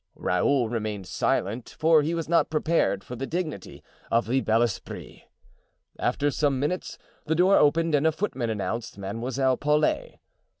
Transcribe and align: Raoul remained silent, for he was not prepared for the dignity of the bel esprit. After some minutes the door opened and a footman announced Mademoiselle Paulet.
Raoul 0.17 0.67
remained 0.67 1.05
silent, 1.05 1.75
for 1.77 2.01
he 2.01 2.15
was 2.15 2.27
not 2.27 2.49
prepared 2.49 3.03
for 3.03 3.15
the 3.15 3.27
dignity 3.27 3.83
of 4.09 4.25
the 4.25 4.41
bel 4.41 4.63
esprit. 4.63 5.25
After 5.99 6.31
some 6.31 6.59
minutes 6.59 6.97
the 7.27 7.35
door 7.35 7.57
opened 7.59 7.93
and 7.93 8.07
a 8.07 8.11
footman 8.11 8.49
announced 8.49 8.97
Mademoiselle 8.97 9.57
Paulet. 9.57 10.17